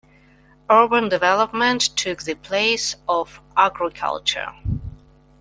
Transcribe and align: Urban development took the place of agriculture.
Urban 0.67 1.09
development 1.09 1.79
took 1.95 2.23
the 2.23 2.33
place 2.33 2.95
of 3.07 3.39
agriculture. 3.55 4.47